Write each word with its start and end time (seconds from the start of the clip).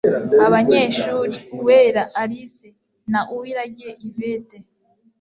abanyeshuri 0.45 1.35
uwera 1.57 2.03
alice 2.21 2.67
na 3.11 3.21
uwiragiye 3.33 3.91
yvette 4.07 4.57